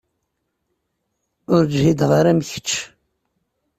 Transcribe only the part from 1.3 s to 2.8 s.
Ur ǧhideɣ ara am kečč.